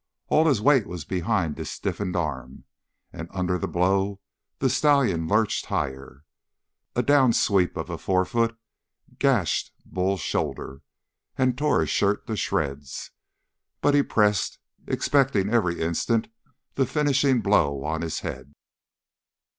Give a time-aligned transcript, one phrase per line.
[0.29, 2.63] All his weight was behind his stiffened arm,
[3.13, 4.19] and under the blow
[4.57, 6.23] the stallion lurched higher.
[6.95, 8.57] A down sweep of a forefoot
[9.19, 10.81] gashed Bull's shoulder
[11.37, 13.11] and tore his shirt to shreds.
[13.79, 16.29] But he pressed, expecting every instant
[16.73, 18.55] the finishing blow on his head.